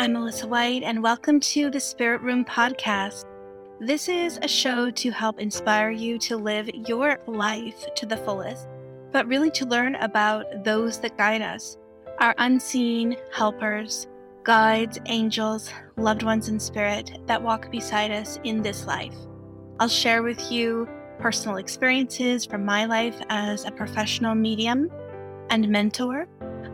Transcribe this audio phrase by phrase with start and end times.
[0.00, 3.26] I'm Melissa White, and welcome to the Spirit Room podcast.
[3.80, 8.66] This is a show to help inspire you to live your life to the fullest,
[9.12, 11.76] but really to learn about those that guide us,
[12.18, 14.06] our unseen helpers,
[14.42, 19.14] guides, angels, loved ones in spirit that walk beside us in this life.
[19.80, 20.88] I'll share with you
[21.18, 24.90] personal experiences from my life as a professional medium
[25.50, 26.26] and mentor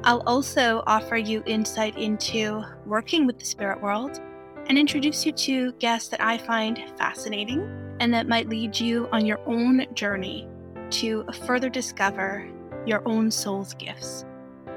[0.04, 4.20] I'll also offer you insight into working with the spirit world
[4.68, 9.24] and introduce you to guests that I find fascinating and that might lead you on
[9.24, 10.48] your own journey
[10.90, 12.48] to further discover
[12.84, 14.24] your own soul's gifts.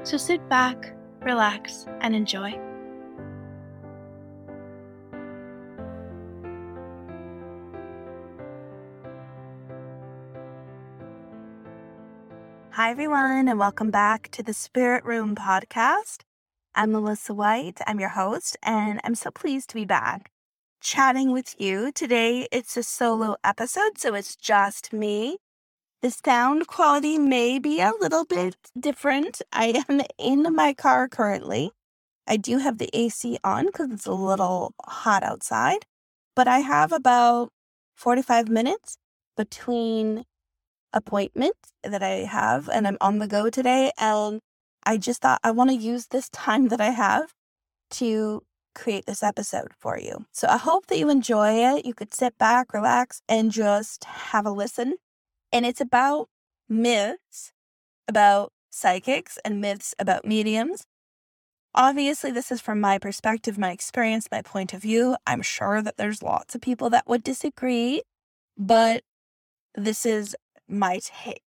[0.02, 2.58] So sit back, relax, and enjoy.
[12.80, 16.20] Hi, everyone, and welcome back to the Spirit Room podcast.
[16.74, 17.78] I'm Melissa White.
[17.86, 20.30] I'm your host, and I'm so pleased to be back
[20.80, 21.92] chatting with you.
[21.92, 25.36] Today, it's a solo episode, so it's just me.
[26.00, 29.42] The sound quality may be a little bit different.
[29.52, 31.72] I am in my car currently.
[32.26, 35.84] I do have the AC on because it's a little hot outside,
[36.34, 37.50] but I have about
[37.96, 38.96] 45 minutes
[39.36, 40.24] between
[40.92, 43.92] appointment that I have and I'm on the go today.
[43.98, 44.40] And
[44.84, 47.32] I just thought I want to use this time that I have
[47.92, 48.42] to
[48.74, 50.26] create this episode for you.
[50.32, 51.84] So I hope that you enjoy it.
[51.84, 54.94] You could sit back, relax, and just have a listen.
[55.52, 56.28] And it's about
[56.68, 57.52] myths
[58.10, 60.84] about psychics and myths about mediums.
[61.74, 65.16] Obviously, this is from my perspective, my experience, my point of view.
[65.26, 68.02] I'm sure that there's lots of people that would disagree,
[68.58, 69.02] but
[69.76, 70.36] this is
[70.70, 71.42] my take.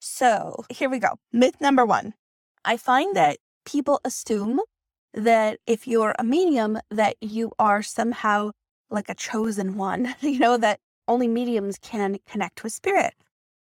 [0.00, 1.18] So here we go.
[1.32, 2.14] Myth number one.
[2.64, 4.60] I find that people assume
[5.14, 8.50] that if you're a medium, that you are somehow
[8.90, 13.14] like a chosen one, you know, that only mediums can connect with spirit.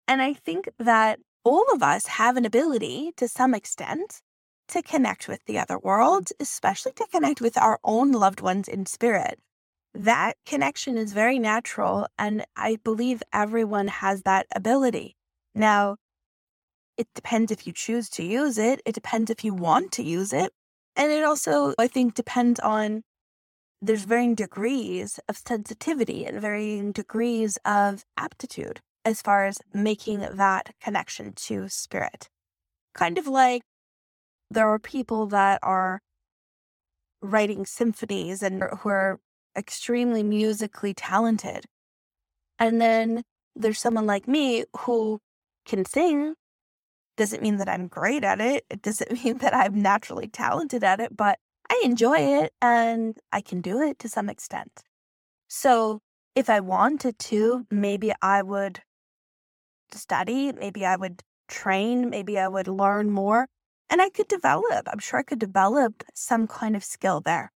[0.07, 4.21] And I think that all of us have an ability to some extent
[4.69, 8.87] to connect with the other world, especially to connect with our own loved ones in
[8.87, 9.39] spirit
[9.95, 12.07] that connection is very natural.
[12.19, 15.17] And I believe everyone has that ability.
[15.55, 15.97] Now,
[16.97, 20.33] it depends if you choose to use it, it depends if you want to use
[20.33, 20.53] it.
[20.97, 23.03] And it also, I think, depends on
[23.83, 30.75] there's varying degrees of sensitivity and varying degrees of aptitude as far as making that
[30.81, 32.29] connection to spirit.
[32.95, 33.63] Kind of like
[34.51, 36.01] there are people that are
[37.21, 39.19] writing symphonies and who are
[39.57, 41.65] extremely musically talented.
[42.59, 43.23] And then
[43.57, 45.21] there's someone like me who
[45.65, 46.35] can sing.
[47.17, 48.65] Doesn't mean that I'm great at it.
[48.71, 51.39] It doesn't mean that I'm naturally talented at it, but
[51.71, 54.83] I enjoy it and I can do it to some extent.
[55.49, 56.01] So
[56.35, 58.81] if I wanted to, maybe I would
[59.93, 63.47] study, maybe I would train, maybe I would learn more,
[63.89, 64.89] and I could develop.
[64.91, 67.53] I'm sure I could develop some kind of skill there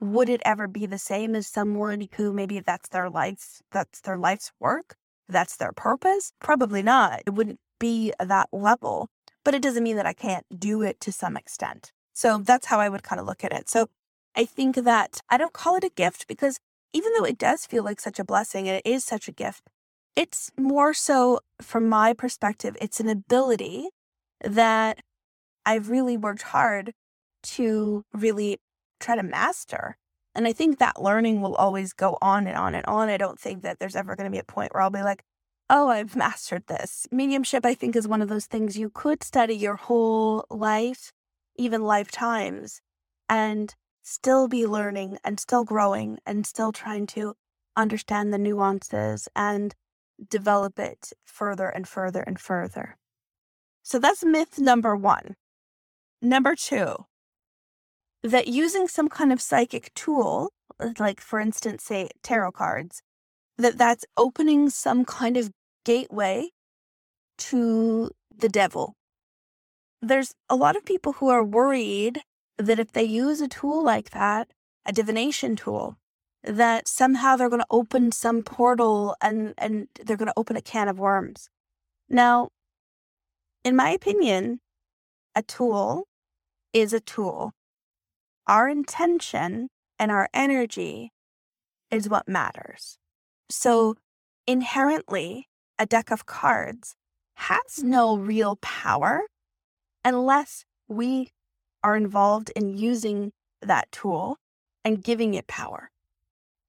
[0.00, 4.16] would it ever be the same as someone who maybe that's their life that's their
[4.18, 4.96] life's work
[5.28, 6.32] that's their purpose?
[6.40, 7.22] Probably not.
[7.26, 9.08] It wouldn't be that level
[9.44, 11.92] but it doesn't mean that i can't do it to some extent.
[12.12, 13.68] So that's how i would kind of look at it.
[13.68, 13.88] So
[14.36, 16.58] i think that i don't call it a gift because
[16.92, 19.62] even though it does feel like such a blessing and it is such a gift
[20.16, 23.88] it's more so from my perspective it's an ability
[24.42, 25.00] that
[25.66, 26.92] i've really worked hard
[27.42, 28.58] to really
[29.00, 29.96] try to master.
[30.34, 33.08] And I think that learning will always go on and on and on.
[33.08, 35.24] I don't think that there's ever going to be a point where I'll be like,
[35.68, 37.06] oh, I've mastered this.
[37.10, 41.12] Mediumship, I think, is one of those things you could study your whole life,
[41.56, 42.80] even lifetimes,
[43.28, 47.34] and still be learning and still growing and still trying to
[47.76, 49.74] understand the nuances and
[50.28, 52.96] develop it further and further and further.
[53.82, 55.36] So that's myth number one.
[56.20, 57.06] Number two,
[58.22, 63.02] that using some kind of psychic tool, uh, like for instance, say tarot cards,
[63.56, 65.50] that that's opening some kind of
[65.84, 66.50] gateway
[67.38, 68.94] to the devil.
[70.02, 72.22] There's a lot of people who are worried
[72.58, 74.48] that if they use a tool like that,
[74.86, 75.96] a divination tool,
[76.42, 80.62] that somehow they're going to open some portal and, and they're going to open a
[80.62, 81.48] can of worms.
[82.08, 82.48] Now,
[83.62, 84.60] in my opinion,
[85.34, 86.06] a tool
[86.72, 87.52] is a tool
[88.50, 91.12] our intention and our energy
[91.88, 92.98] is what matters.
[93.48, 93.94] So,
[94.44, 95.48] inherently,
[95.78, 96.96] a deck of cards
[97.34, 97.90] has mm-hmm.
[97.90, 99.22] no real power
[100.04, 101.30] unless we
[101.84, 103.30] are involved in using
[103.62, 104.36] that tool
[104.84, 105.90] and giving it power.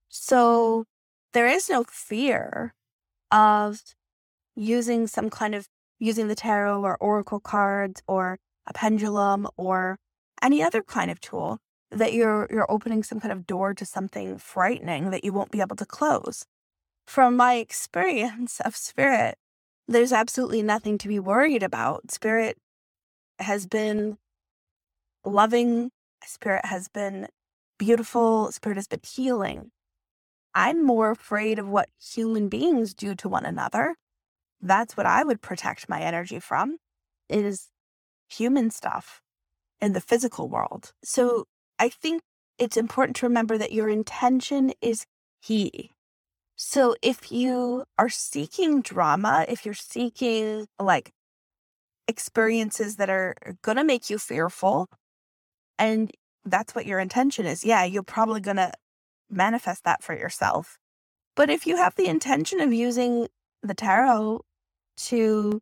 [0.08, 0.86] So
[1.34, 2.74] there is no fear
[3.32, 3.82] of
[4.56, 5.68] using some kind of
[5.98, 8.38] using the tarot or oracle cards or
[8.68, 9.98] a pendulum or
[10.42, 11.60] any other kind of tool
[11.92, 15.62] that you're you're opening some kind of door to something frightening that you won't be
[15.62, 16.46] able to close.
[17.06, 19.38] From my experience of spirit,
[19.88, 22.12] there's absolutely nothing to be worried about.
[22.12, 22.58] Spirit
[23.40, 24.18] has been
[25.26, 25.92] loving,
[26.24, 27.28] spirit has been
[27.78, 29.72] beautiful, spirit has been healing.
[30.54, 33.96] I'm more afraid of what human beings do to one another.
[34.62, 36.78] That's what I would protect my energy from
[37.30, 37.70] is
[38.30, 39.22] human stuff
[39.80, 40.94] in the physical world.
[41.04, 41.46] So
[41.82, 42.22] I think
[42.60, 45.08] it's important to remember that your intention is
[45.42, 45.90] key.
[46.56, 51.12] So if you are seeking drama, if you're seeking like
[52.08, 53.34] experiences that are
[53.64, 54.90] going to make you fearful,
[55.80, 56.12] and
[56.46, 58.74] that's what your intention is, yeah, you're probably going to
[59.28, 60.78] manifest that for yourself.
[61.36, 63.28] But if you have the intention of using
[63.64, 64.42] the tarot
[64.98, 65.62] to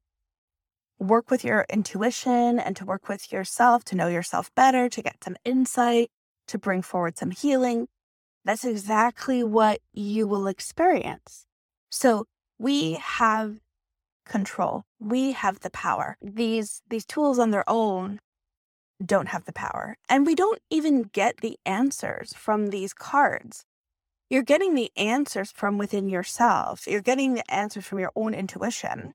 [0.99, 5.23] work with your intuition and to work with yourself, to know yourself better, to get
[5.23, 6.09] some insight,
[6.47, 7.87] to bring forward some healing,
[8.45, 11.45] that's exactly what you will experience.
[11.89, 12.25] So
[12.57, 13.57] we have
[14.25, 14.83] control.
[14.99, 16.17] We have the power.
[16.21, 18.19] These these tools on their own
[19.03, 19.97] don't have the power.
[20.09, 23.65] And we don't even get the answers from these cards.
[24.29, 26.85] You're getting the answers from within yourself.
[26.85, 29.13] You're getting the answers from your own intuition.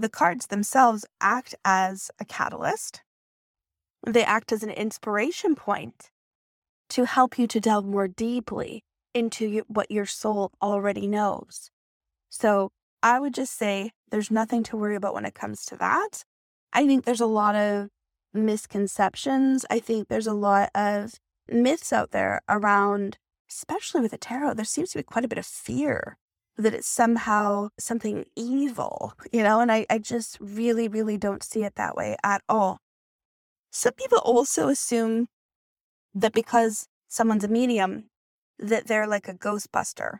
[0.00, 3.02] The cards themselves act as a catalyst.
[4.06, 6.10] They act as an inspiration point
[6.88, 8.82] to help you to delve more deeply
[9.12, 11.70] into what your soul already knows.
[12.30, 12.70] So
[13.02, 16.24] I would just say there's nothing to worry about when it comes to that.
[16.72, 17.90] I think there's a lot of
[18.32, 19.66] misconceptions.
[19.68, 23.18] I think there's a lot of myths out there around,
[23.50, 24.54] especially with the tarot.
[24.54, 26.16] There seems to be quite a bit of fear
[26.56, 31.64] that it's somehow something evil, you know, and I, I just really, really don't see
[31.64, 32.78] it that way at all.
[33.70, 35.28] Some people also assume
[36.14, 38.04] that because someone's a medium,
[38.58, 40.18] that they're like a ghostbuster.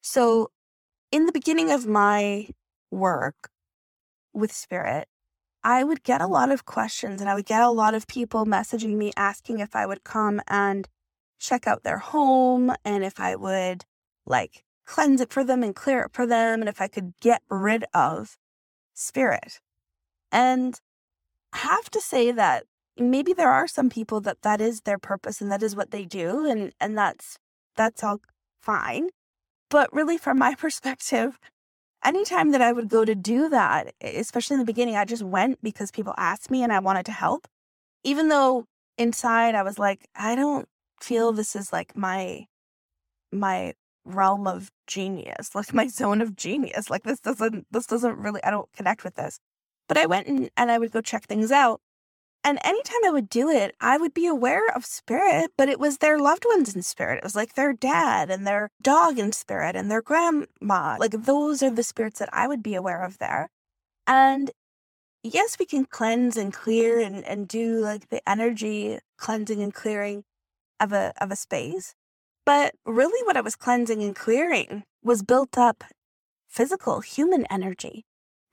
[0.00, 0.50] So
[1.10, 2.48] in the beginning of my
[2.90, 3.50] work
[4.32, 5.08] with spirit,
[5.62, 8.44] I would get a lot of questions and I would get a lot of people
[8.44, 10.86] messaging me asking if I would come and
[11.38, 13.84] check out their home and if I would
[14.26, 17.42] like cleanse it for them and clear it for them and if I could get
[17.48, 18.36] rid of
[18.94, 19.60] spirit.
[20.30, 20.80] And
[21.52, 22.64] I have to say that
[22.98, 26.04] maybe there are some people that that is their purpose and that is what they
[26.04, 27.38] do and and that's
[27.76, 28.20] that's all
[28.60, 29.08] fine.
[29.70, 31.38] But really from my perspective,
[32.04, 35.60] anytime that I would go to do that, especially in the beginning, I just went
[35.62, 37.48] because people asked me and I wanted to help.
[38.04, 38.66] Even though
[38.98, 40.68] inside I was like, I don't
[41.00, 42.46] feel this is like my
[43.32, 46.90] my realm of genius, like my zone of genius.
[46.90, 49.38] Like this doesn't this doesn't really I don't connect with this.
[49.88, 51.80] But I went and, and I would go check things out.
[52.46, 55.98] And anytime I would do it, I would be aware of spirit, but it was
[55.98, 57.18] their loved ones in spirit.
[57.18, 60.96] It was like their dad and their dog in spirit and their grandma.
[61.00, 63.48] Like those are the spirits that I would be aware of there.
[64.06, 64.50] And
[65.22, 70.24] yes, we can cleanse and clear and, and do like the energy cleansing and clearing
[70.78, 71.94] of a of a space.
[72.46, 75.84] But really what I was cleansing and clearing was built up
[76.48, 78.04] physical human energy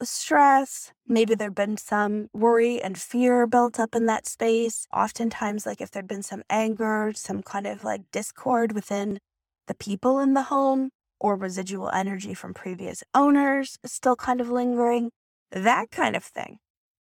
[0.04, 0.92] stress.
[1.08, 4.88] Maybe there'd been some worry and fear built up in that space.
[4.94, 9.20] Oftentimes, like if there'd been some anger, some kind of like discord within
[9.68, 15.12] the people in the home, or residual energy from previous owners still kind of lingering,
[15.52, 16.58] that kind of thing.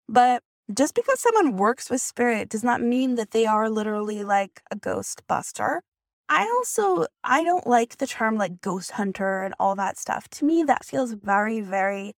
[0.10, 0.42] But
[0.74, 4.76] just because someone works with spirit does not mean that they are literally like a
[4.76, 5.84] ghost buster.
[6.30, 10.28] I also I don't like the term like ghost hunter and all that stuff.
[10.30, 12.14] To me that feels very very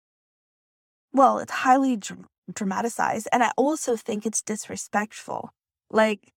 [1.12, 3.28] well, it's highly dr- dramatized.
[3.32, 5.50] And I also think it's disrespectful.
[5.90, 6.32] Like,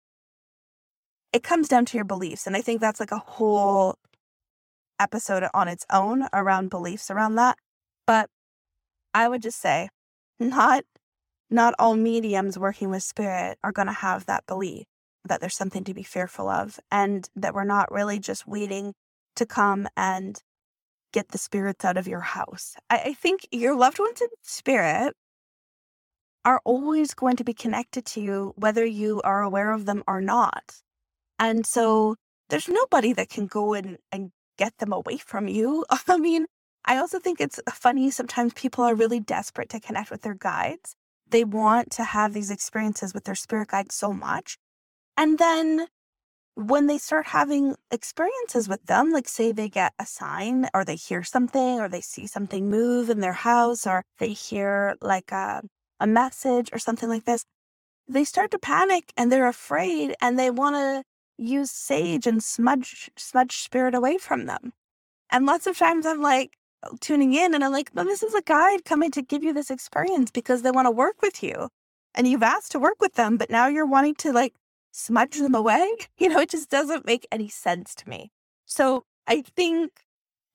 [1.31, 2.47] it comes down to your beliefs.
[2.47, 3.97] And I think that's like a whole
[4.99, 7.57] episode on its own around beliefs around that.
[8.07, 8.29] But
[9.13, 9.89] I would just say,
[10.39, 10.83] not
[11.49, 14.85] not all mediums working with spirit are going to have that belief
[15.25, 18.93] that there's something to be fearful of and that we're not really just waiting
[19.35, 20.41] to come and
[21.11, 22.75] get the spirits out of your house.
[22.89, 25.15] I, I think your loved ones in spirit
[26.45, 30.19] are always going to be connected to you, whether you are aware of them or
[30.19, 30.81] not.
[31.39, 32.15] And so
[32.49, 35.85] there's nobody that can go in and get them away from you.
[36.07, 36.47] I mean,
[36.85, 40.95] I also think it's funny sometimes people are really desperate to connect with their guides.
[41.29, 44.57] They want to have these experiences with their spirit guides so much.
[45.17, 45.87] And then
[46.55, 50.95] when they start having experiences with them, like say they get a sign or they
[50.95, 55.63] hear something or they see something move in their house or they hear like a,
[55.99, 57.45] a message or something like this,
[58.07, 61.03] they start to panic and they're afraid and they want to
[61.37, 64.73] use sage and smudge smudge spirit away from them.
[65.31, 66.51] And lots of times I'm like
[66.99, 69.71] tuning in and I'm like, well, this is a guide coming to give you this
[69.71, 71.69] experience because they want to work with you.
[72.13, 74.53] And you've asked to work with them, but now you're wanting to like
[74.93, 75.89] smudge them away.
[76.17, 78.31] You know, it just doesn't make any sense to me.
[78.65, 79.91] So I think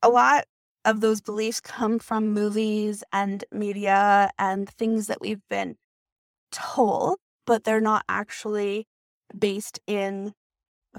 [0.02, 0.44] a lot
[0.84, 5.76] of those beliefs come from movies and media and things that we've been
[6.50, 8.86] told, but they're not actually
[9.38, 10.32] based in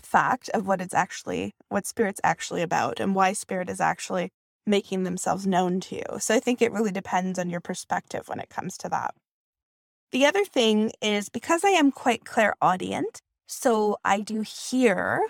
[0.03, 4.29] fact of what it's actually, what spirit's actually about and why spirit is actually
[4.67, 6.19] making themselves known to you.
[6.19, 9.15] So I think it really depends on your perspective when it comes to that.
[10.11, 15.27] The other thing is because I am quite clairaudient, so I do hear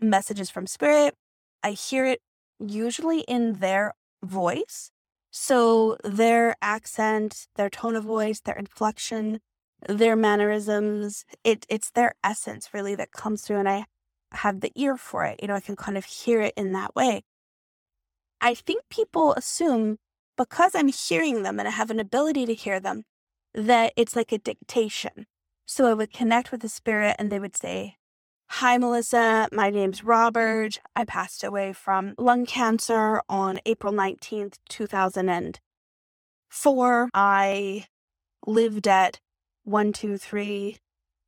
[0.00, 1.14] messages from spirit.
[1.62, 2.22] I hear it
[2.58, 4.90] usually in their voice.
[5.30, 9.40] So their accent, their tone of voice, their inflection,
[9.86, 13.58] their mannerisms, it, it's their essence really that comes through.
[13.58, 13.84] And I
[14.32, 15.38] have the ear for it.
[15.42, 17.24] You know, I can kind of hear it in that way.
[18.40, 19.98] I think people assume
[20.38, 23.04] because I'm hearing them and I have an ability to hear them,
[23.54, 25.26] that it's like a dictation.
[25.66, 27.96] So I would connect with the spirit and they would say,
[28.48, 29.48] Hi, Melissa.
[29.50, 30.78] My name's Robert.
[30.94, 37.10] I passed away from lung cancer on April 19th, 2004.
[37.12, 37.86] I
[38.46, 39.18] lived at
[39.64, 40.76] 123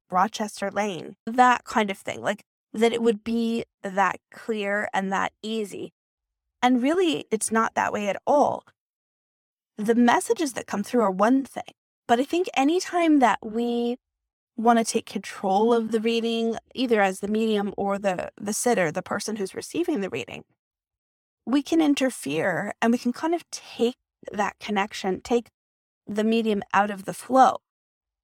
[0.09, 2.23] Rochester Lane, that kind of thing.
[2.23, 5.91] Like that it would be that clear and that easy.
[6.63, 8.63] And really, it's not that way at all.
[9.77, 11.75] The messages that come through are one thing.
[12.07, 13.97] But I think anytime that we
[14.59, 16.05] want to take control of the mm-hmm.
[16.05, 20.45] reading, either as the medium or the, the sitter, the person who's receiving the reading,
[21.47, 23.97] we can interfere and we can kind of take
[24.33, 25.49] that connection, take
[26.07, 27.59] the medium out of the flow.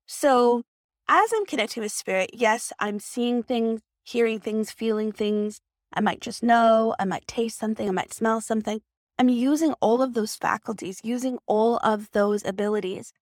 [0.06, 0.62] So,
[1.08, 5.60] as I'm connecting with spirit, yes, I'm seeing things, hearing things, feeling things.
[5.92, 8.80] I might just know, I might taste something, I might smell something.
[9.18, 13.12] I'm using all of those faculties, using all of those abilities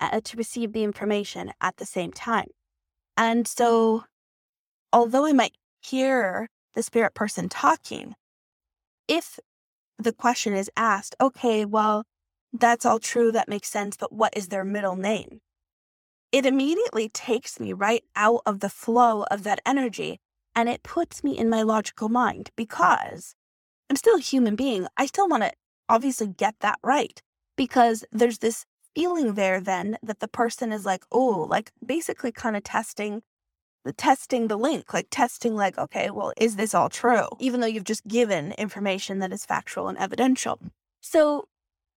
[0.00, 2.48] uh, to receive the information at the same time.
[3.16, 4.04] And so,
[4.92, 8.14] although I might hear the spirit person talking,
[9.08, 9.38] if
[9.98, 12.04] the question is asked, okay, well,
[12.52, 15.40] that's all true, that makes sense, but what is their middle name?
[16.32, 20.18] It immediately takes me right out of the flow of that energy
[20.54, 23.34] and it puts me in my logical mind because
[23.88, 24.86] I'm still a human being.
[24.96, 25.52] I still want to
[25.88, 27.20] obviously get that right
[27.56, 28.64] because there's this
[28.96, 33.22] feeling there then that the person is like, oh, like basically kind of testing
[33.84, 37.28] the testing the link, like testing like, okay, well, is this all true?
[37.38, 40.58] Even though you've just given information that is factual and evidential.
[41.02, 41.46] So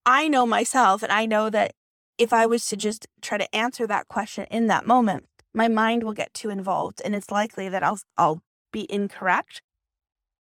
[0.06, 1.74] I know myself and I know that
[2.18, 6.04] if I was to just try to answer that question in that moment, my mind
[6.04, 8.42] will get too involved and it's likely that I'll I'll
[8.74, 9.62] be incorrect.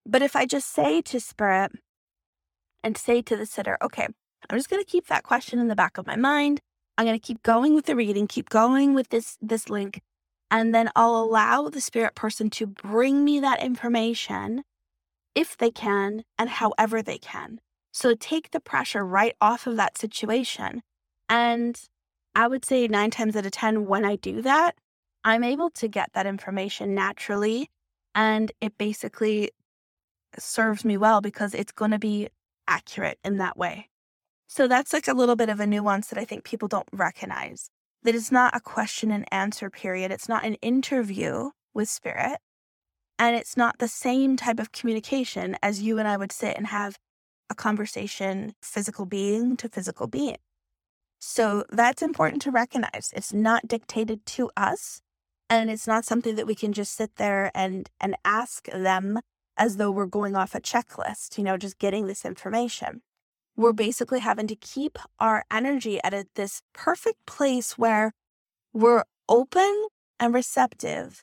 [0.04, 1.72] But if I just say to spirit
[2.82, 4.08] and say to the sitter, okay,
[4.48, 6.60] I'm just going to keep that question in the back of my mind.
[6.96, 10.00] I'm going to keep going with the reading, keep going with this this link,
[10.50, 14.62] and then I'll allow the spirit person to bring me that information
[15.34, 17.60] if they can and however they can.
[17.92, 20.82] So take the pressure right off of that situation.
[21.28, 21.80] And
[22.34, 24.76] I would say 9 times out of 10 when I do that,
[25.24, 27.70] I'm able to get that information naturally
[28.14, 29.50] and it basically
[30.38, 32.28] serves me well because it's going to be
[32.68, 33.88] accurate in that way.
[34.54, 37.70] So that's like a little bit of a nuance that I think people don't recognize.
[38.04, 40.12] That it's not a question and answer period.
[40.12, 42.38] It's not an interview with spirit.
[43.18, 46.68] And it's not the same type of communication as you and I would sit and
[46.68, 46.98] have
[47.50, 50.38] a conversation, physical being to physical being.
[51.18, 53.12] So that's important to recognize.
[53.12, 55.00] It's not dictated to us.
[55.50, 59.18] And it's not something that we can just sit there and, and ask them
[59.56, 63.02] as though we're going off a checklist, you know, just getting this information
[63.56, 68.12] we're basically having to keep our energy at a, this perfect place where
[68.72, 71.22] we're open and receptive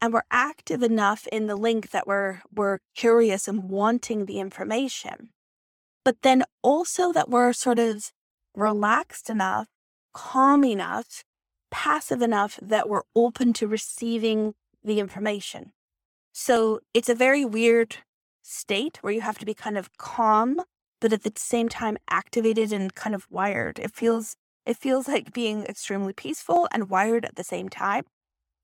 [0.00, 5.30] and we're active enough in the link that we're we're curious and wanting the information.
[6.04, 8.12] But then also that we're sort of
[8.54, 9.66] relaxed enough
[10.12, 11.22] calm enough
[11.70, 15.72] passive enough that we're open to receiving the information.
[16.32, 17.96] So it's a very weird
[18.42, 20.62] state where you have to be kind of calm
[21.00, 23.78] but at the same time activated and kind of wired.
[23.78, 24.36] It feels
[24.66, 28.04] it feels like being extremely peaceful and wired at the same time.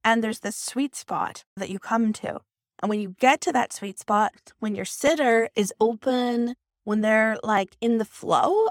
[0.04, 2.40] And there's this sweet spot that you come to.
[2.82, 7.38] And when you get to that sweet spot, when your sitter is open, when they're
[7.42, 8.68] like in the flow,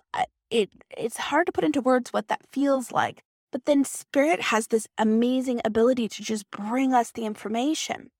[0.52, 3.24] it it's hard to put into words what that feels like.
[3.52, 8.12] But then spirit has this amazing ability to just bring us the information.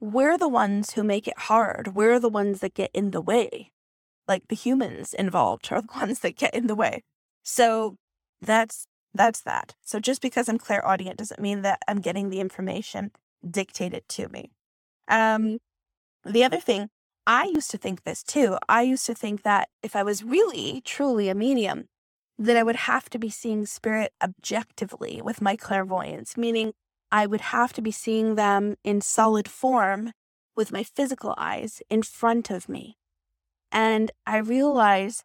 [0.00, 1.94] We're the ones who make it hard.
[1.94, 3.70] We're the ones that get in the way.
[4.32, 7.02] Like the humans involved are the ones that get in the way.
[7.42, 7.96] So
[8.40, 9.74] that's that's that.
[9.82, 13.10] So just because I'm clairaudient doesn't mean that I'm getting the information
[13.58, 14.52] dictated to me.
[15.06, 15.58] Um,
[16.24, 16.88] the other thing,
[17.26, 18.56] I used to think this too.
[18.70, 21.88] I used to think that if I was really, truly a medium,
[22.38, 26.72] that I would have to be seeing spirit objectively with my clairvoyance, meaning
[27.10, 30.12] I would have to be seeing them in solid form
[30.56, 32.96] with my physical eyes in front of me.
[33.72, 35.24] And I realized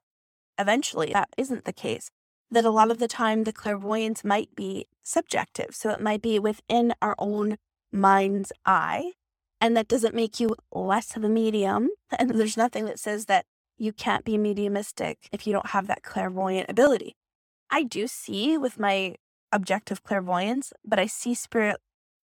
[0.58, 2.10] eventually that isn't the case
[2.50, 5.76] that a lot of the time the clairvoyance might be subjective.
[5.76, 7.58] So it might be within our own
[7.92, 9.12] mind's eye.
[9.60, 11.90] And that doesn't make you less of a medium.
[12.18, 13.46] And there's nothing that says that
[13.78, 17.16] you can't be mediumistic if you don't have that clairvoyant ability.
[17.70, 19.16] I do see with my
[19.52, 21.78] objective clairvoyance, but I see spirit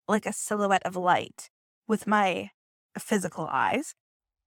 [0.07, 1.49] like a silhouette of light
[1.89, 2.51] with my
[2.99, 3.95] physical eyes.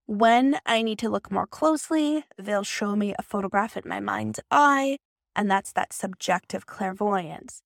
[0.06, 4.40] When I need to look more closely, they'll show me a photograph in my mind's
[4.50, 4.98] eye
[5.36, 7.62] and that's that subjective clairvoyance.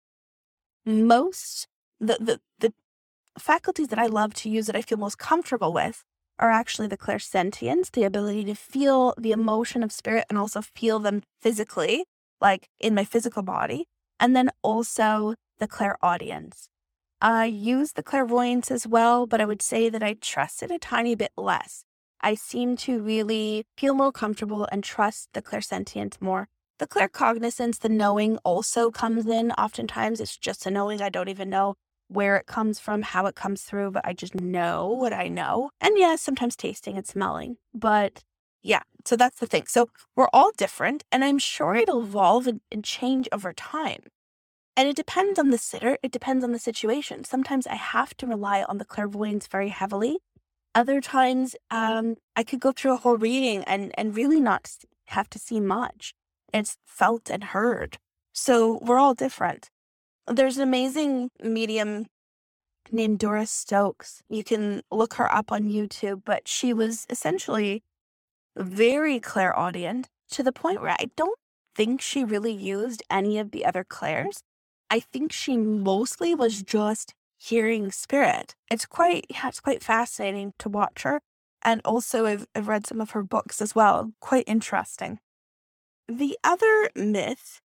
[0.85, 1.67] Most
[2.01, 2.73] the the the
[3.39, 6.03] faculties that I love to use that I feel most comfortable with
[6.39, 10.99] are actually the clairsentience, the ability to feel the emotion of spirit and also feel
[11.01, 12.05] them physically,
[12.41, 13.87] like in my physical body,
[14.21, 16.69] and then also the clairaudience.
[17.21, 20.79] I use the clairvoyance as well, but I would say that I trust it a
[20.79, 21.85] tiny bit less.
[22.21, 26.49] I seem to really feel more comfortable and trust the clairsentience more
[26.79, 29.53] the claircognizance, the knowing also comes in.
[29.53, 31.03] Oftentimes it's just a knowing.
[31.03, 31.75] I don't even know
[32.07, 35.71] where it comes from, how it comes through, but I just know what I know.
[35.81, 37.57] And yeah, sometimes tasting and smelling.
[37.75, 38.23] But
[38.63, 39.65] yeah, so that's the thing.
[39.67, 44.05] So we're all different, and I'm sure it'll evolve and, and change over time.
[44.77, 47.25] And it depends on the sitter, it depends on the situation.
[47.25, 50.19] Sometimes I have to rely on the clairvoyance very heavily.
[50.79, 54.71] Other times, um, I could go through a whole reading and, and really not
[55.07, 56.15] have to see much.
[56.55, 57.99] It's felt and heard.
[58.33, 59.71] So we're all different.
[60.29, 62.07] There's an amazing medium
[62.93, 64.23] named Doris Stokes.
[64.29, 67.83] You can look her up on YouTube, but she was essentially
[68.57, 71.41] very clairaudient to the point where I don't
[71.75, 74.45] think she really used any of the other clairs.
[74.89, 78.55] I think she mostly was just hearing spirit.
[78.71, 81.21] It's quite, yeah, it's quite fascinating to watch her.
[81.63, 84.13] And also, I've, I've read some of her books as well.
[84.21, 85.19] Quite interesting.
[86.09, 87.61] The other myth,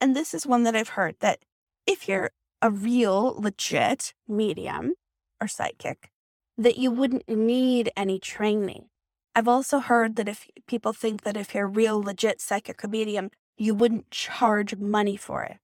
[0.00, 1.40] and this is one that I've heard, that
[1.86, 2.30] if you're
[2.62, 4.94] a real, legit medium
[5.40, 6.10] or psychic,
[6.58, 8.86] that you wouldn't need any training.
[9.34, 13.30] I've also heard that if people think that if you're a real, legit psychic medium,
[13.56, 15.58] you wouldn't charge money for it.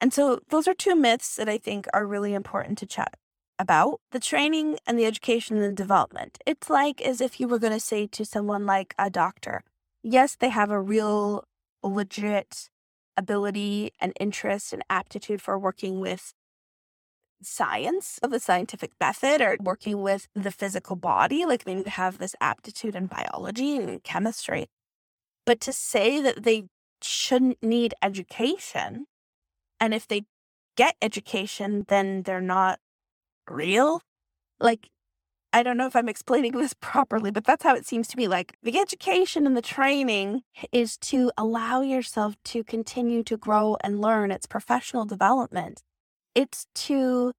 [0.00, 3.16] And so those are two myths that I think are really important to chat
[3.58, 6.38] about the training and the education and the development.
[6.46, 9.62] It's like as if you were going to say to someone like a doctor,
[10.02, 11.44] yes, they have a real
[11.82, 12.68] legit
[13.16, 16.34] ability and interest and aptitude for working with
[17.42, 21.44] science of the scientific method or working with the physical body.
[21.46, 24.66] Like they have this aptitude in biology and chemistry.
[25.44, 26.64] But to say that they
[27.02, 29.06] shouldn't need education,
[29.80, 30.24] and if they
[30.76, 32.78] get education, then they're not
[33.48, 34.00] real,
[34.60, 34.90] like
[35.52, 38.28] I don't know if I'm explaining this properly, but that's how it seems to me.
[38.28, 44.00] Like the education and the training is to allow yourself to continue to grow and
[44.00, 44.30] learn.
[44.30, 45.82] It's professional development.
[46.34, 47.32] It's to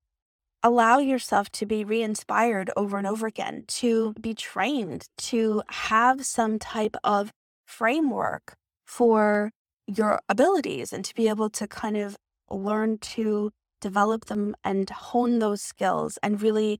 [0.63, 6.25] allow yourself to be re inspired over and over again, to be trained, to have
[6.25, 7.31] some type of
[7.65, 9.51] framework for
[9.85, 12.17] your abilities and to be able to kind of
[12.49, 16.79] learn to develop them and hone those skills and really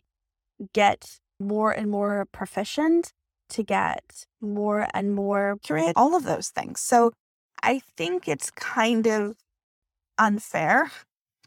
[0.74, 3.14] get more and more proficient
[3.50, 6.82] to get more and more accurate, all of those things.
[6.82, 7.12] So
[7.64, 9.36] I think it's kind of
[10.18, 10.92] unfair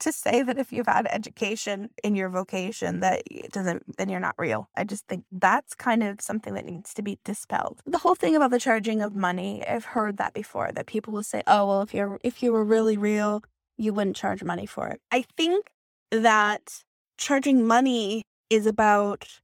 [0.00, 4.18] to say that if you've had education in your vocation that it doesn't then you're
[4.20, 4.68] not real.
[4.76, 7.82] I just think that's kind of something that needs to be dispelled.
[7.84, 11.22] The whole thing about the charging of money, I've heard that before that people will
[11.22, 13.42] say, "Oh, well if you're if you were really real,
[13.80, 15.70] you wouldn't charge money for it." I think
[16.10, 16.82] that
[17.18, 19.40] charging money is about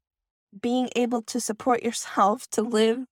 [0.61, 3.05] being able to support yourself to live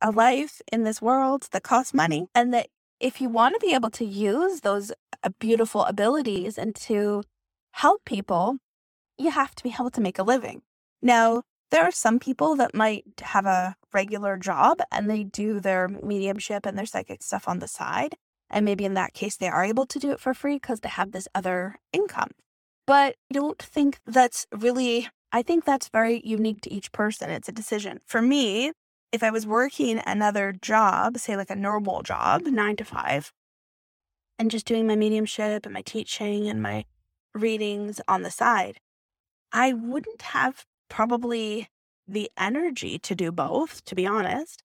[0.00, 2.28] a life in this world that costs money.
[2.34, 2.68] And that
[3.00, 7.22] if you want to be able to use those uh, beautiful abilities and to
[7.72, 8.58] help people,
[9.18, 10.62] you have to be able to make a living.
[11.00, 15.88] Now, there are some people that might have a regular job and they do their
[15.88, 18.16] mediumship and their psychic stuff on the side.
[18.52, 20.90] And maybe in that case, they are able to do it for free because they
[20.90, 22.30] have this other income.
[22.86, 27.30] But I don't think that's really, I think that's very unique to each person.
[27.30, 28.00] It's a decision.
[28.06, 28.72] For me,
[29.10, 33.32] if I was working another job, say like a normal job, nine to five,
[34.38, 36.84] and just doing my mediumship and my teaching and my
[37.34, 38.78] readings on the side,
[39.52, 41.68] I wouldn't have probably
[42.08, 44.62] the energy to do both, to be honest.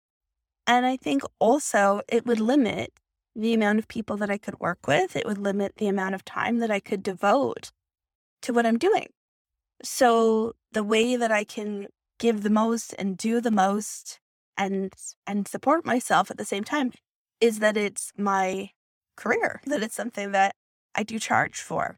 [0.65, 2.91] And I think also it would limit
[3.37, 5.15] the amount of people that I could work with.
[5.15, 7.71] It would limit the amount of time that I could devote
[8.41, 9.07] to what I'm doing.
[9.83, 11.87] So the way that I can
[12.19, 14.19] give the most and do the most
[14.57, 14.91] and
[15.27, 16.91] and support myself at the same time
[17.39, 18.71] is that it's my
[19.15, 20.55] career, that it's something that
[20.95, 21.97] I do charge for.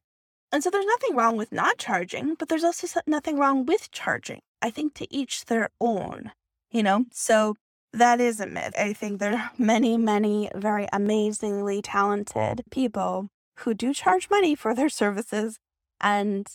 [0.52, 4.42] And so there's nothing wrong with not charging, but there's also nothing wrong with charging.
[4.62, 6.32] I think to each their own,
[6.70, 7.06] you know?
[7.12, 7.56] So
[7.94, 8.74] that is a myth.
[8.78, 14.74] I think there are many, many very amazingly talented people who do charge money for
[14.74, 15.60] their services,
[16.00, 16.48] and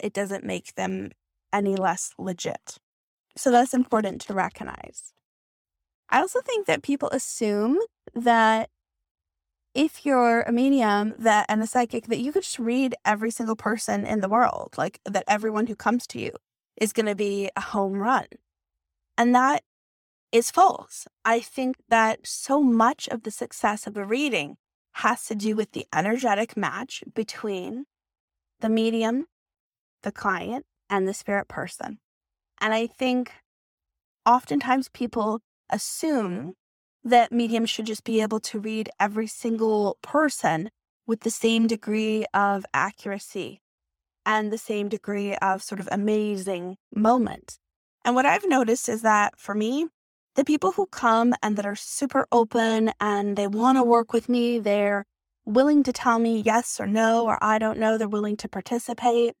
[0.00, 1.10] it doesn't make them
[1.52, 2.78] any less legit.
[3.36, 5.12] So that's important to recognize.
[6.10, 7.78] I also think that people assume
[8.14, 8.68] that
[9.74, 13.56] if you're a medium that and a psychic that you could just read every single
[13.56, 16.32] person in the world, like that everyone who comes to you
[16.76, 18.26] is going to be a home run.
[19.16, 19.62] And that
[20.32, 21.06] is false.
[21.24, 24.56] I think that so much of the success of a reading
[24.96, 27.84] has to do with the energetic match between
[28.60, 29.26] the medium,
[30.02, 31.98] the client, and the spirit person.
[32.60, 33.32] And I think
[34.26, 35.40] oftentimes people
[35.70, 36.54] assume
[37.04, 40.70] that mediums should just be able to read every single person
[41.06, 43.60] with the same degree of accuracy
[44.24, 47.58] and the same degree of sort of amazing moment.
[48.04, 49.88] And what I've noticed is that for me,
[50.34, 54.28] the people who come and that are super open and they want to work with
[54.28, 55.04] me, they're
[55.44, 59.34] willing to tell me yes or no, or I don't know, they're willing to participate.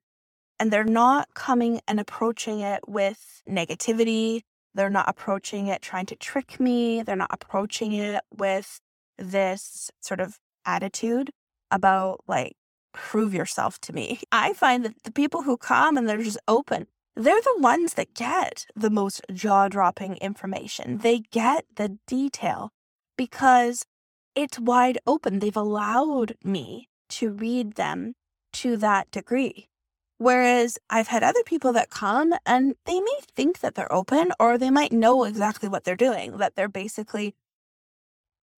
[0.60, 4.42] And they're not coming and approaching it with negativity
[4.74, 7.02] they're not approaching it trying to trick me.
[7.02, 8.80] They're not approaching it with
[9.18, 11.30] this sort of attitude
[11.70, 12.54] about like,
[12.92, 14.20] prove yourself to me.
[14.32, 18.14] I find that the people who come and they're just open, they're the ones that
[18.14, 20.98] get the most jaw dropping information.
[20.98, 22.70] They get the detail
[23.16, 23.84] because
[24.34, 25.38] it's wide open.
[25.38, 28.14] They've allowed me to read them
[28.54, 29.68] to that degree.
[30.18, 34.56] Whereas I've had other people that come and they may think that they're open or
[34.56, 37.34] they might know exactly what they're doing, that they're basically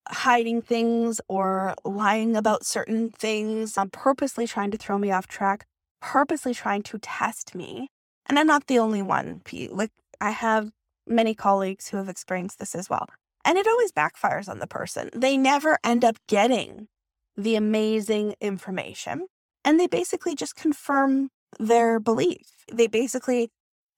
[0.08, 5.66] hiding things or lying about certain things, I'm purposely trying to throw me off track,
[6.00, 7.88] purposely trying to test me.
[8.26, 9.42] And I'm not the only one.
[9.70, 10.70] Like I have
[11.06, 13.06] many colleagues who have experienced this as well.
[13.44, 15.10] And it always backfires on the person.
[15.14, 16.88] They never end up getting
[17.36, 19.26] the amazing information.
[19.64, 22.64] And they basically just confirm their belief.
[22.72, 23.50] They basically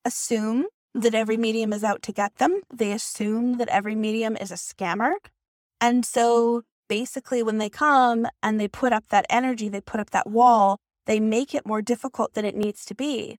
[0.05, 2.62] assume that every medium is out to get them.
[2.73, 5.15] They assume that every medium is a scammer.
[5.81, 10.11] And so basically, when they come and they put up that energy, they put up
[10.11, 13.39] that wall, they make it more difficult than it needs to be.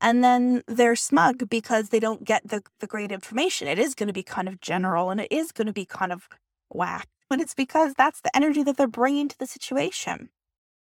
[0.00, 3.68] And then they're smug because they don't get the, the great information.
[3.68, 6.12] It is going to be kind of general and it is going to be kind
[6.12, 6.28] of
[6.70, 10.30] whack, but it's because that's the energy that they're bringing to the situation.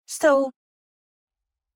[0.06, 0.52] So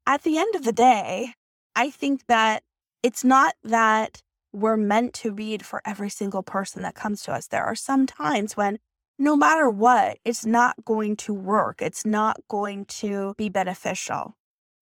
[0.06, 1.34] at the end of the day,
[1.74, 2.62] I think that
[3.02, 7.48] it's not that we're meant to read for every single person that comes to us.
[7.48, 8.78] There are some times when
[9.18, 11.80] no matter what, it's not going to work.
[11.80, 14.36] It's not going to be beneficial.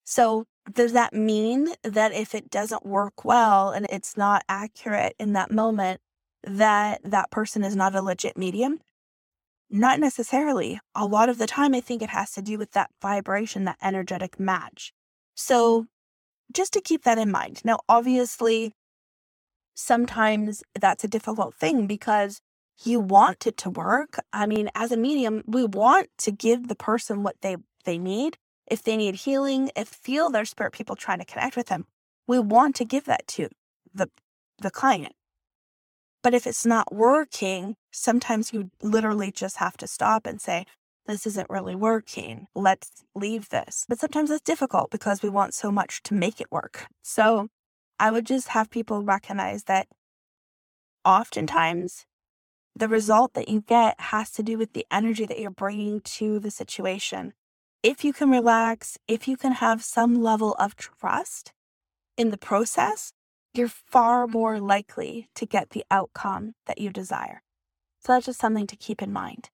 [0.04, 5.32] So, does that mean that if it doesn't work well and it's not accurate in
[5.32, 6.00] that moment,
[6.44, 8.80] that that person is not a legit medium?
[9.70, 10.80] Not necessarily.
[10.94, 13.78] A lot of the time, I think it has to do with that vibration, that
[13.82, 14.92] energetic match.
[15.34, 15.86] So
[16.52, 17.62] just to keep that in mind.
[17.64, 18.74] Now, obviously,
[19.74, 22.40] sometimes that's a difficult thing because
[22.84, 24.18] you want it to work.
[24.32, 28.38] I mean, as a medium, we want to give the person what they, they need.
[28.70, 31.86] If they need healing, if feel their spirit people trying to connect with them,
[32.26, 33.48] we want to give that to
[33.92, 34.08] the,
[34.62, 35.12] the client.
[36.22, 40.66] But if it's not working, sometimes you literally just have to stop and say,
[41.06, 42.46] this isn't really working.
[42.54, 43.84] Let's leave this.
[43.88, 46.86] But sometimes it's difficult because we want so much to make it work.
[47.02, 47.48] So
[47.98, 49.88] I would just have people recognize that
[51.04, 52.04] oftentimes
[52.76, 56.38] the result that you get has to do with the energy that you're bringing to
[56.38, 57.32] the situation.
[57.82, 61.52] If you can relax, if you can have some level of trust
[62.16, 63.12] in the process,
[63.54, 67.42] you're far more likely to get the outcome that you desire.
[68.00, 69.50] So that's just something to keep in mind.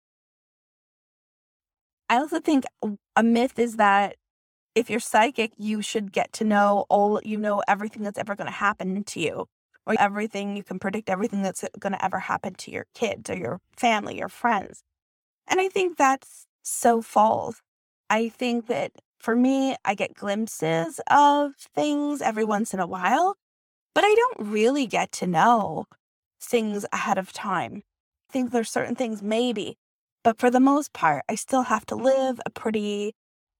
[2.08, 2.64] I also think
[3.16, 4.16] a myth is that
[4.74, 8.46] if you're psychic, you should get to know all, you know, everything that's ever going
[8.46, 9.46] to happen to you,
[9.86, 13.36] or everything you can predict everything that's going to ever happen to your kids or
[13.36, 14.82] your family, your friends.
[15.48, 17.62] And I think that's so false.
[18.08, 23.36] I think that for me, I get glimpses of things every once in a while,
[23.94, 25.86] but I don't really get to know
[26.40, 27.82] things ahead of time.
[28.30, 29.76] I think there's certain things maybe,
[30.22, 33.14] but for the most part, I still have to live a pretty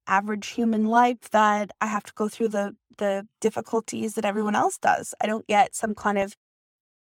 [0.06, 4.78] average human life that I have to go through the the difficulties that everyone else
[4.78, 5.14] does.
[5.20, 6.34] I don't get some kind of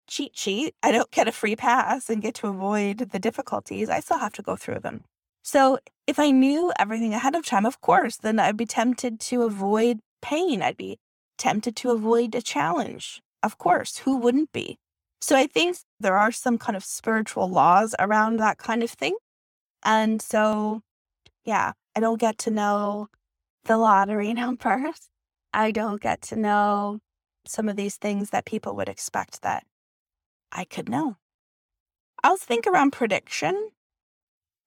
[0.07, 0.75] cheat sheet.
[0.83, 3.89] I don't get a free pass and get to avoid the difficulties.
[3.89, 5.05] I still have to go through them.
[5.47, 9.43] So if I knew everything ahead of time, of course, then I'd be tempted to
[9.43, 10.61] avoid pain.
[10.61, 10.99] I'd be
[11.37, 13.21] tempted to avoid a challenge.
[13.41, 14.77] Of course, who wouldn't be?
[15.21, 19.15] So I think there are some kind of spiritual laws around that kind of thing.
[19.85, 20.81] And so,
[21.45, 23.07] yeah, I don't get to know
[23.63, 25.07] the lottery numbers.
[25.53, 26.99] I don't get to know
[27.45, 29.63] some of these things that people would expect that
[30.51, 31.15] I could know.
[32.21, 33.69] I'll think around prediction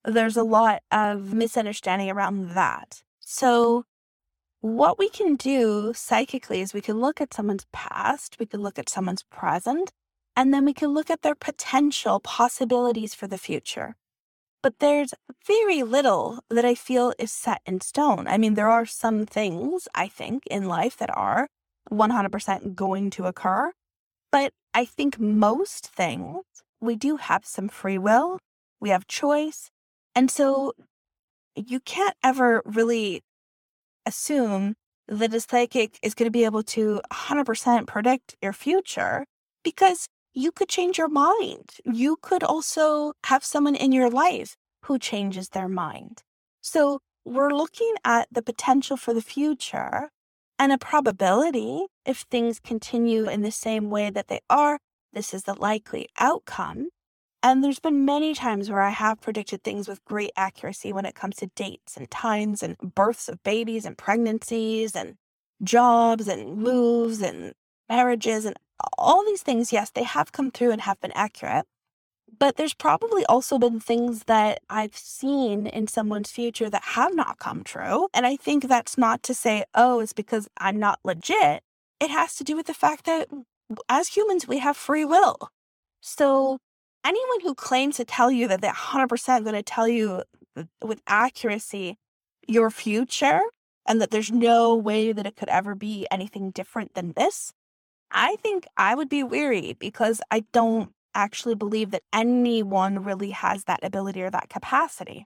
[0.05, 3.03] there's a lot of misunderstanding around that.
[3.19, 3.85] So,
[4.61, 8.77] what we can do psychically is we can look at someone's past, we can look
[8.77, 9.91] at someone's present,
[10.35, 13.95] and then we can look at their potential possibilities for the future.
[14.61, 15.13] But there's
[15.45, 18.27] very little that I feel is set in stone.
[18.27, 21.47] I mean, there are some things I think in life that are
[21.91, 23.71] 100% going to occur.
[24.31, 26.43] But I think most things
[26.79, 28.39] we do have some free will,
[28.79, 29.69] we have choice,
[30.15, 30.73] and so
[31.55, 33.21] you can't ever really
[34.05, 34.75] assume
[35.07, 39.25] that a psychic is going to be able to 100% predict your future
[39.63, 41.71] because you could change your mind.
[41.85, 46.23] You could also have someone in your life who changes their mind.
[46.61, 50.09] So we're looking at the potential for the future
[50.57, 54.79] and a probability if things continue in the same way that they are.
[55.13, 56.89] This is the likely outcome.
[57.43, 61.15] And there's been many times where I have predicted things with great accuracy when it
[61.15, 65.15] comes to dates and times and births of babies and pregnancies and
[65.63, 67.53] jobs and moves and
[67.89, 68.57] marriages and
[68.97, 69.73] all these things.
[69.73, 71.65] Yes, they have come through and have been accurate.
[72.37, 77.39] But there's probably also been things that I've seen in someone's future that have not
[77.39, 78.07] come true.
[78.13, 81.63] And I think that's not to say, oh, it's because I'm not legit.
[81.99, 83.27] It has to do with the fact that
[83.89, 85.37] as humans, we have free will.
[86.01, 86.59] So
[87.03, 90.23] anyone who claims to tell you that they're 100% going to tell you
[90.83, 91.97] with accuracy
[92.47, 93.41] your future
[93.87, 97.53] and that there's no way that it could ever be anything different than this,
[98.11, 103.65] I think I would be weary because I don't actually believe that anyone really has
[103.65, 105.25] that ability or that capacity.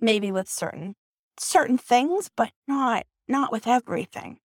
[0.00, 0.94] Maybe with certain
[1.38, 4.38] certain things, but not not with everything.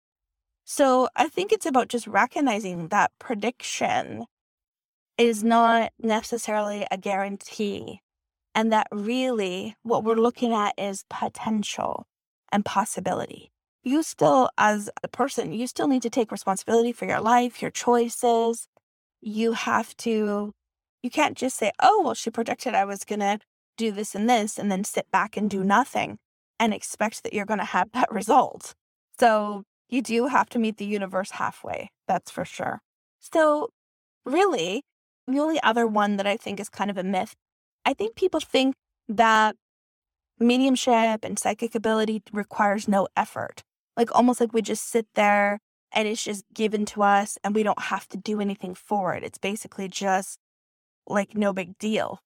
[0.63, 4.25] So I think it's about just recognizing that prediction
[5.21, 8.01] is not necessarily a guarantee.
[8.55, 12.07] And that really what we're looking at is potential
[12.51, 13.51] and possibility.
[13.83, 17.69] You still, as a person, you still need to take responsibility for your life, your
[17.69, 18.67] choices.
[19.21, 20.53] You have to,
[21.03, 23.37] you can't just say, oh, well, she predicted I was going to
[23.77, 26.17] do this and this, and then sit back and do nothing
[26.59, 28.73] and expect that you're going to have that result.
[29.19, 31.91] So you do have to meet the universe halfway.
[32.07, 32.81] That's for sure.
[33.19, 33.69] So,
[34.25, 34.83] really,
[35.27, 37.35] the only other one that I think is kind of a myth,
[37.85, 38.75] I think people think
[39.07, 39.55] that
[40.39, 43.63] mediumship and psychic ability requires no effort.
[43.95, 45.59] Like almost like we just sit there
[45.91, 49.23] and it's just given to us and we don't have to do anything for it.
[49.23, 50.39] It's basically just
[51.07, 52.19] like no big deal.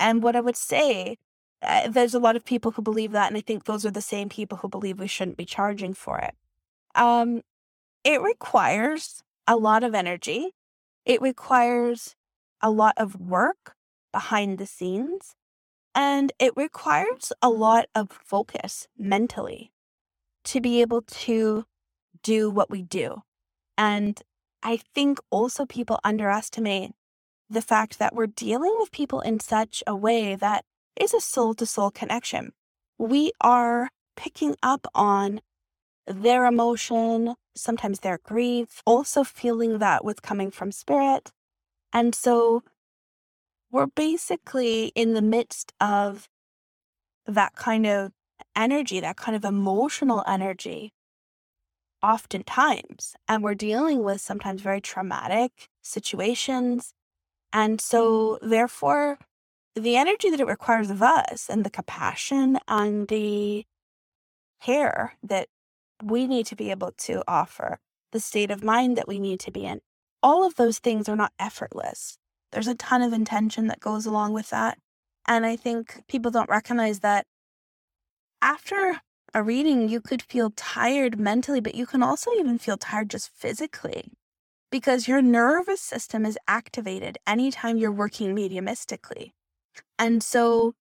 [0.00, 1.18] And what I would say,
[1.62, 3.28] uh, there's a lot of people who believe that.
[3.28, 6.18] And I think those are the same people who believe we shouldn't be charging for
[6.18, 6.34] it.
[6.94, 7.42] Um,
[8.02, 10.50] it requires a lot of energy.
[11.04, 12.16] It requires
[12.62, 13.74] a lot of work
[14.12, 15.34] behind the scenes
[15.94, 17.60] and it requires a mm-hmm.
[17.60, 19.72] lot of focus mentally
[20.44, 21.64] to be able to
[22.22, 23.22] do what we do.
[23.76, 24.20] And
[24.62, 26.92] I think also people underestimate
[27.50, 30.64] the fact that we're dealing with people in such a way that
[30.98, 32.52] is a soul to soul connection.
[32.98, 35.40] We are picking up on
[36.06, 41.30] their emotion, sometimes their grief, also feeling that with coming from spirit,
[41.92, 42.62] and so
[43.70, 46.28] we're basically in the midst of
[47.26, 48.12] that kind of
[48.56, 50.92] energy, that kind of emotional energy.
[52.02, 53.14] oftentimes.
[53.28, 56.92] And we're dealing with sometimes very traumatic situations.
[57.52, 59.18] And so, therefore,
[59.74, 63.64] the energy that it requires of us and the compassion and the
[64.60, 65.48] care that
[66.02, 67.78] we need to be able to offer,
[68.12, 69.80] the state of mind that we need to be in,
[70.22, 72.18] all of those things are not effortless.
[72.52, 74.78] There's a ton of intention that goes along with that.
[75.26, 77.24] And I think people don't recognize that
[78.40, 79.00] after
[79.34, 83.30] a reading, you could feel tired mentally, but you can also even feel tired just
[83.34, 84.12] physically
[84.70, 89.30] because your nervous system is activated anytime you're working mediumistically.
[89.98, 90.74] And so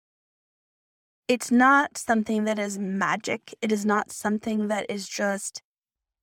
[1.27, 3.53] it's not something that is magic.
[3.61, 5.61] It is not something that is just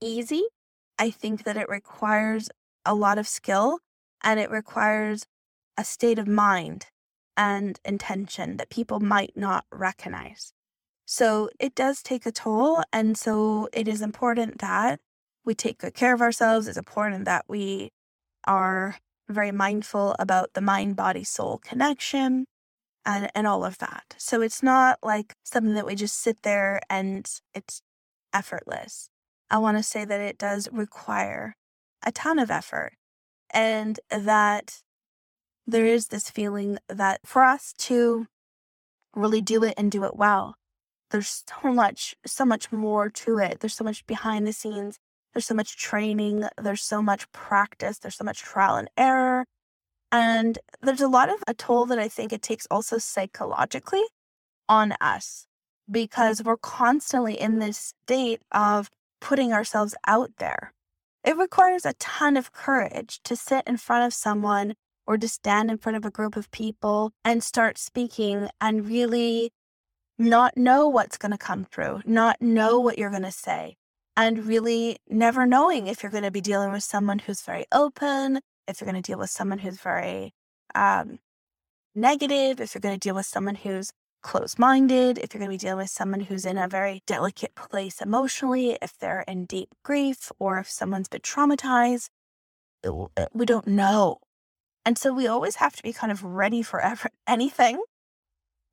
[0.03, 0.45] easy.
[0.99, 2.51] I think that it requires
[2.85, 3.81] a lot of skill
[4.23, 5.27] and it requires
[5.77, 6.87] a state of mind
[7.37, 10.53] and intention that people might not recognize.
[11.07, 12.83] So it does take a toll.
[12.93, 15.01] And so it is important that
[15.45, 16.67] we take good care of ourselves.
[16.69, 17.91] It's important that we
[18.47, 18.97] are
[19.29, 22.47] very mindful about the mind body soul connection
[23.07, 24.17] and, and all of that.
[24.19, 27.81] So it's not like something that we just sit there and it's
[28.35, 29.09] effortless.
[29.51, 31.55] I want to say that it does require
[32.05, 32.93] a ton of effort
[33.51, 34.83] and that
[35.67, 38.27] there is this feeling that for us to
[39.15, 40.55] really do it and do it well,
[41.11, 43.61] there's so much, so much more to it.
[43.61, 44.99] There's so much behind the scenes.
[45.33, 46.45] There's so much training.
[46.61, 47.99] There's so much practice.
[47.99, 49.47] There's so much trial and error.
[50.11, 54.05] And there's a lot of a toll that I think it takes also psychologically
[54.69, 55.47] on us
[55.91, 60.73] because we're constantly in this state of putting ourselves out there.
[61.25, 64.75] It requires a ton of courage to sit in front of someone
[65.07, 69.51] or to stand in front of a group of people and start speaking and really
[70.19, 73.77] not know what's going to come through, not know what you're going to say,
[74.17, 78.41] and really never knowing if you're going to be dealing with someone who's very open,
[78.67, 80.33] if you're going to deal with someone who's very
[80.75, 81.19] um,
[81.95, 83.93] negative, if you're going to deal with someone who's
[84.29, 87.55] closed minded, if you're going to be dealing with someone who's in a very delicate
[87.55, 92.11] place emotionally, if they're in deep grief, or if someone's been traumatized.
[93.33, 94.19] We don't know.
[94.85, 97.83] And so we always have to be kind of ready for ever, anything.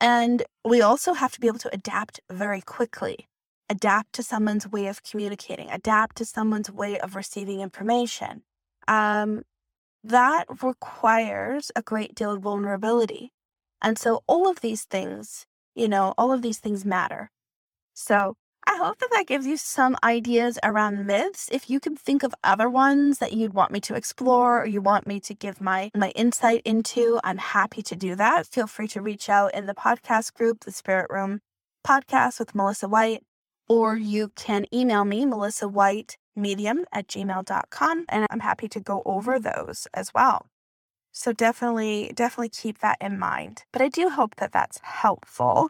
[0.02, 3.30] And we also have to be able to adapt very quickly,
[3.70, 8.44] adapt to someone's way of communicating, adapt to someone's way of receiving information.
[8.89, 9.44] Um,
[10.04, 13.32] that requires a great deal of vulnerability.
[13.82, 17.30] And so all of these things, you know, all of these things matter.
[17.94, 18.36] So
[18.68, 21.50] I hope that that gives you some ideas around myths.
[21.52, 24.82] If you can think of other ones that you'd want me to explore or you
[24.82, 28.48] want me to give my my insight into, I'm happy to do that.
[28.48, 31.42] Feel free to reach out in the podcast group, the Spirit Room
[31.86, 33.24] Podcast with Melissa White,
[33.70, 39.04] or you can email me, Melissa White medium at gmail.com, and I'm happy to go
[39.06, 40.48] over those as well.
[41.17, 43.63] So definitely, definitely keep that in mind.
[43.71, 45.69] But I do hope that that's helpful.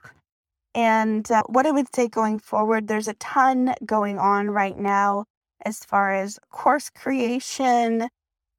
[0.74, 5.26] And uh, what I would say going forward, there's a ton going on right now
[5.64, 8.10] as far as course creation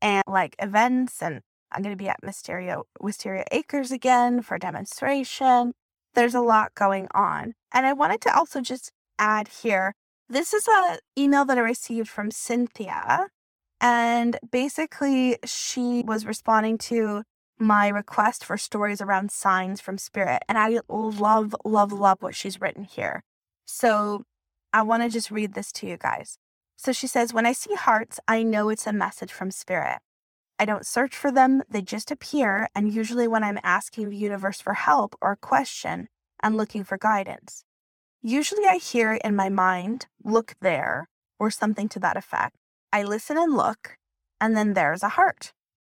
[0.00, 1.20] and like events.
[1.20, 1.40] And
[1.72, 5.72] I'm going to be at Mysterio, Wisteria Acres again for demonstration.
[6.14, 7.54] There's a lot going on.
[7.74, 9.92] And I wanted to also just add here
[10.28, 13.26] this is an email that I received from Cynthia.
[13.80, 17.22] And basically, she was responding to
[17.58, 20.42] my request for stories around signs from spirit.
[20.48, 23.22] And I love, love, love what she's written here.
[23.64, 24.24] So
[24.72, 26.38] I want to just read this to you guys.
[26.76, 29.98] So she says, When I see hearts, I know it's a message from spirit.
[30.58, 32.68] I don't search for them, they just appear.
[32.74, 36.08] And usually, when I'm asking the universe for help or a question,
[36.42, 37.64] I'm looking for guidance.
[38.22, 41.08] Usually, I hear in my mind, look there,
[41.38, 42.56] or something to that effect.
[42.96, 43.98] I listen and look,
[44.40, 45.52] and then there's a heart.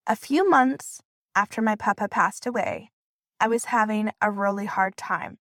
[0.06, 1.02] A few months
[1.34, 2.90] after my papa passed away,
[3.38, 5.36] I was having a really hard time.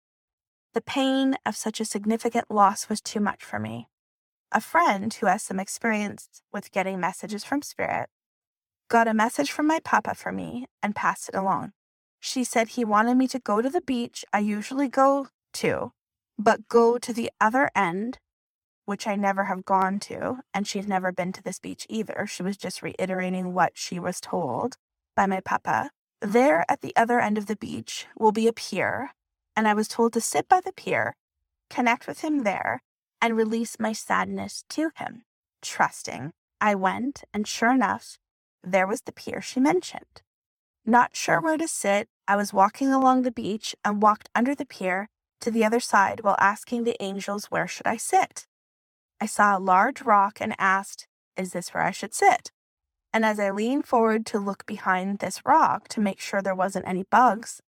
[0.73, 3.88] The pain of such a significant loss was too much for me.
[4.51, 8.09] A friend who has some experience with getting messages from spirit
[8.89, 11.71] got a message from my papa for me and passed it along.
[12.19, 15.93] She said he wanted me to go to the beach I usually go to,
[16.38, 18.19] but go to the other end,
[18.86, 22.25] which I never have gone to, and she's never been to this beach either.
[22.27, 24.77] She was just reiterating what she was told
[25.15, 25.89] by my papa.
[26.21, 26.73] There mm-hmm.
[26.73, 29.11] at the other end of the beach will be a pier,
[29.55, 31.15] and I was told to sit by the pier,
[31.69, 32.81] connect with him there,
[33.21, 35.23] and release my sadness to him.
[35.61, 36.31] Trusting,
[36.61, 38.17] I went, and sure enough,
[38.63, 40.21] there was the pier she mentioned.
[40.86, 44.65] Not sure where to sit, I was walking along the beach and walked under the
[44.65, 45.09] pier
[45.41, 48.45] to the other side while asking the angels where should I sit.
[49.22, 51.07] I saw a large rock and asked,
[51.38, 52.51] Is this where I should sit?
[53.13, 56.88] And as I leaned forward to look behind this rock to make sure there wasn't
[56.88, 57.61] any bugs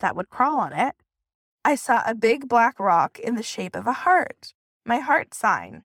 [0.00, 0.96] that would crawl on it,
[1.64, 5.84] I saw a big black rock in the shape of a heart, my heart sign.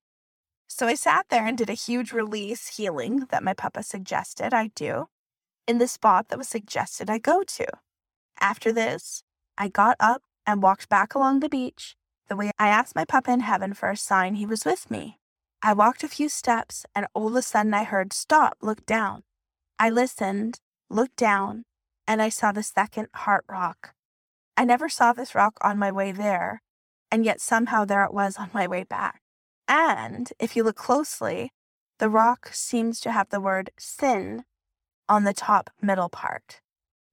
[0.68, 4.72] So I sat there and did a huge release healing that my papa suggested I
[4.76, 5.08] do
[5.68, 7.68] in the spot that was suggested I go to.
[8.40, 9.24] After this,
[9.58, 11.96] I got up and walked back along the beach
[12.30, 15.18] the way I asked my papa in heaven for a sign he was with me.
[15.62, 19.24] I walked a few steps and all of a sudden I heard, Stop, look down.
[19.80, 20.60] I listened,
[20.90, 21.64] looked down,
[22.08, 23.94] and I saw the second heart rock.
[24.56, 26.62] I never saw this rock on my way there,
[27.12, 29.22] and yet somehow there it was on my way back.
[29.68, 31.52] And if you look closely,
[32.00, 34.44] the rock seems to have the word sin
[35.08, 36.62] on the top middle part.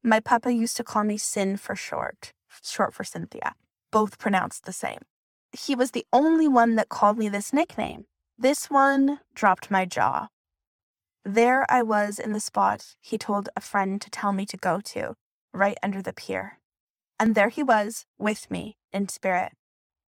[0.03, 2.33] My papa used to call me Cyn for short,
[2.63, 3.55] short for Cynthia,
[3.91, 5.01] both pronounced the same.
[5.53, 8.07] He was the only one that called me this nickname.
[8.38, 10.28] This one dropped my jaw.
[11.24, 14.80] There I was in the spot he told a friend to tell me to go
[14.80, 15.14] to,
[15.53, 16.59] right under the pier.
[17.18, 19.53] And there he was with me in spirit.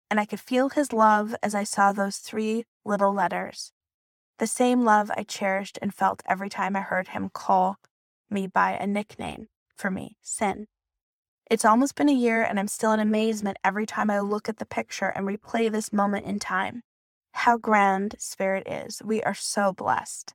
[0.09, 3.74] And I could feel his love as I saw those three little letters.
[4.39, 7.78] The same love I cherished and felt every time I heard him call
[8.30, 10.67] me by a nickname for me, Cyn.
[11.50, 14.58] It's almost been a year, and I'm still in amazement every time I look at
[14.58, 16.82] the picture and replay this moment in time.
[17.34, 19.02] How grand Spirit is.
[19.04, 20.34] We are so blessed.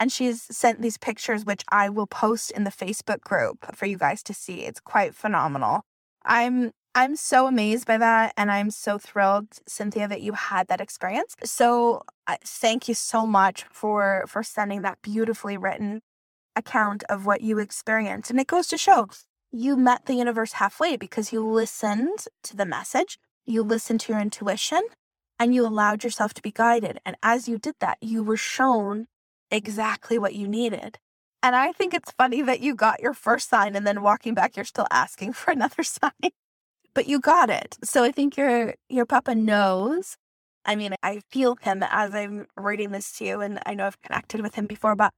[0.00, 3.96] And she's sent these pictures, which I will post in the Facebook group for you
[3.96, 4.64] guys to see.
[4.64, 5.82] It's quite phenomenal.
[6.24, 10.80] I'm I'm so amazed by that, and I'm so thrilled, Cynthia, that you had that
[10.80, 11.34] experience.
[11.42, 16.02] So, uh, thank you so much for for sending that beautifully written
[16.56, 18.30] account of what you experienced.
[18.30, 19.08] And it goes to show
[19.52, 24.20] you met the universe halfway because you listened to the message, you listened to your
[24.20, 24.80] intuition,
[25.38, 26.98] and you allowed yourself to be guided.
[27.04, 29.06] And as you did that, you were shown
[29.50, 30.98] exactly what you needed.
[31.42, 34.56] And I think it's funny that you got your first sign and then walking back,
[34.56, 36.30] you're still asking for another sign,
[36.94, 37.76] but you got it.
[37.84, 40.16] So I think your your papa knows.
[40.64, 44.00] I mean, I feel him as I'm reading this to you, and I know I've
[44.00, 45.12] connected with him before, but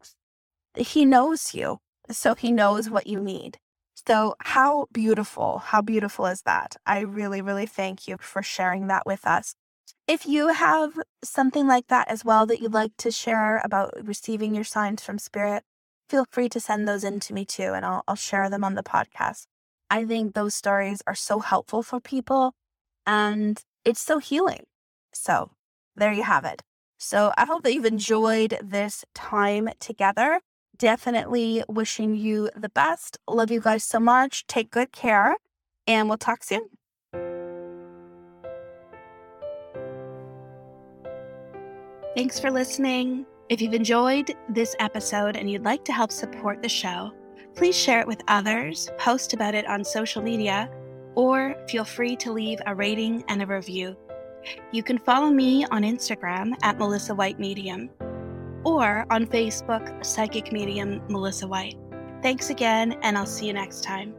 [0.74, 1.78] he knows you.
[2.10, 3.58] So he knows what you need.
[4.06, 6.76] So, how beautiful, how beautiful is that?
[6.84, 9.54] I really, really thank you for sharing that with us.
[10.06, 14.54] If you have something like that as well that you'd like to share about receiving
[14.54, 15.62] your signs from spirit,
[16.10, 18.74] feel free to send those in to me too, and I'll, I'll share them on
[18.74, 19.46] the podcast.
[19.88, 22.52] I think those stories are so helpful for people
[23.06, 24.64] and it's so healing.
[25.14, 25.52] So,
[25.96, 26.62] there you have it.
[26.98, 30.40] So, I hope that you've enjoyed this time together
[30.78, 33.18] definitely wishing you the best.
[33.28, 34.46] Love you guys so much.
[34.46, 35.36] Take good care,
[35.86, 36.68] and we'll talk soon.
[42.16, 43.26] Thanks for listening.
[43.48, 47.12] If you've enjoyed this episode and you'd like to help support the show,
[47.54, 50.70] please share it with others, post about it on social media,
[51.14, 53.96] or feel free to leave a rating and a review.
[54.72, 57.90] You can follow me on Instagram at Melissa White Medium
[58.64, 61.76] or on Facebook, Psychic Medium Melissa White.
[62.22, 64.14] Thanks again, and I'll see you next time.